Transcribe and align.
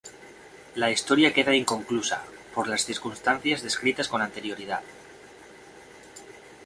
La 0.73 0.89
historia 0.89 1.31
queda 1.31 1.53
inconclusa, 1.53 2.23
por 2.55 2.67
las 2.67 2.85
circunstancias 2.85 3.61
descritas 3.61 4.07
con 4.07 4.23
anterioridad. 4.23 4.81